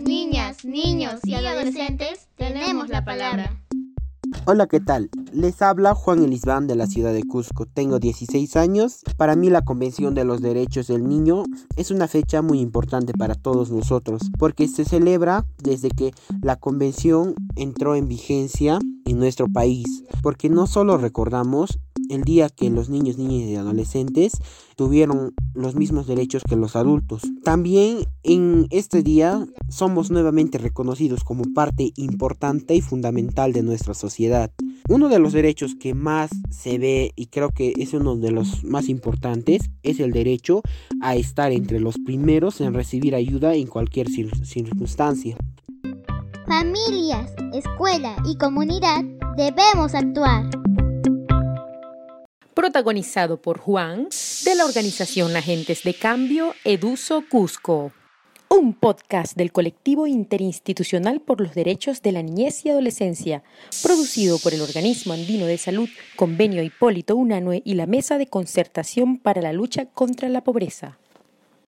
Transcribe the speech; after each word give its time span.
niñas, 0.00 0.64
niños 0.64 1.20
y 1.24 1.34
adolescentes 1.34 2.28
tenemos 2.36 2.88
la 2.88 3.04
palabra. 3.04 3.56
Hola, 4.44 4.66
¿qué 4.66 4.80
tal? 4.80 5.10
Les 5.32 5.60
habla 5.62 5.94
Juan 5.94 6.22
Elisbán 6.22 6.66
de 6.66 6.76
la 6.76 6.86
ciudad 6.86 7.12
de 7.12 7.24
Cusco. 7.24 7.66
Tengo 7.66 7.98
16 7.98 8.56
años. 8.56 9.00
Para 9.16 9.34
mí 9.34 9.50
la 9.50 9.64
Convención 9.64 10.14
de 10.14 10.24
los 10.24 10.40
Derechos 10.40 10.88
del 10.88 11.08
Niño 11.08 11.44
es 11.76 11.90
una 11.90 12.06
fecha 12.06 12.42
muy 12.42 12.60
importante 12.60 13.12
para 13.12 13.34
todos 13.34 13.70
nosotros 13.70 14.22
porque 14.38 14.68
se 14.68 14.84
celebra 14.84 15.46
desde 15.58 15.88
que 15.90 16.12
la 16.42 16.56
Convención 16.56 17.34
entró 17.56 17.96
en 17.96 18.08
vigencia 18.08 18.78
en 19.04 19.18
nuestro 19.18 19.48
país. 19.48 20.04
Porque 20.22 20.48
no 20.48 20.66
solo 20.66 20.96
recordamos 20.98 21.78
el 22.10 22.22
día 22.22 22.48
que 22.48 22.70
los 22.70 22.88
niños, 22.88 23.18
niñas 23.18 23.48
y 23.48 23.56
adolescentes 23.56 24.32
tuvieron 24.76 25.34
los 25.54 25.74
mismos 25.74 26.06
derechos 26.06 26.42
que 26.48 26.56
los 26.56 26.76
adultos. 26.76 27.22
También 27.42 27.98
en 28.22 28.66
este 28.70 29.02
día 29.02 29.46
somos 29.68 30.10
nuevamente 30.10 30.58
reconocidos 30.58 31.24
como 31.24 31.44
parte 31.54 31.92
importante 31.96 32.74
y 32.74 32.80
fundamental 32.80 33.52
de 33.52 33.62
nuestra 33.62 33.94
sociedad. 33.94 34.50
Uno 34.88 35.08
de 35.08 35.18
los 35.18 35.32
derechos 35.32 35.74
que 35.74 35.94
más 35.94 36.30
se 36.50 36.78
ve 36.78 37.12
y 37.16 37.26
creo 37.26 37.50
que 37.50 37.72
es 37.76 37.92
uno 37.92 38.16
de 38.16 38.30
los 38.30 38.62
más 38.64 38.88
importantes 38.88 39.70
es 39.82 39.98
el 39.98 40.12
derecho 40.12 40.62
a 41.00 41.16
estar 41.16 41.52
entre 41.52 41.80
los 41.80 41.96
primeros 41.98 42.60
en 42.60 42.74
recibir 42.74 43.14
ayuda 43.14 43.54
en 43.54 43.66
cualquier 43.66 44.08
circunstancia. 44.08 45.36
Familias, 46.46 47.32
escuela 47.52 48.16
y 48.24 48.36
comunidad 48.36 49.02
debemos 49.36 49.94
actuar 49.94 50.48
protagonizado 52.76 53.40
por 53.40 53.58
Juan, 53.58 54.08
de 54.44 54.54
la 54.54 54.66
organización 54.66 55.34
Agentes 55.34 55.82
de 55.82 55.94
Cambio 55.94 56.52
Eduso 56.62 57.24
Cusco. 57.26 57.90
Un 58.50 58.74
podcast 58.74 59.34
del 59.34 59.50
colectivo 59.50 60.06
interinstitucional 60.06 61.22
por 61.22 61.40
los 61.40 61.54
derechos 61.54 62.02
de 62.02 62.12
la 62.12 62.20
niñez 62.20 62.66
y 62.66 62.68
adolescencia, 62.68 63.42
producido 63.82 64.38
por 64.38 64.52
el 64.52 64.60
Organismo 64.60 65.14
Andino 65.14 65.46
de 65.46 65.56
Salud, 65.56 65.88
Convenio 66.16 66.62
Hipólito 66.62 67.16
Unanue 67.16 67.62
y 67.64 67.76
la 67.76 67.86
Mesa 67.86 68.18
de 68.18 68.26
Concertación 68.26 69.16
para 69.16 69.40
la 69.40 69.54
Lucha 69.54 69.86
contra 69.86 70.28
la 70.28 70.44
Pobreza. 70.44 70.98